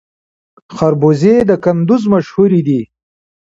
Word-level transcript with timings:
خربوزې 0.75 1.35
د 1.49 1.51
کندز 1.63 2.03
مشهورې 2.13 2.61
دي 2.67 2.81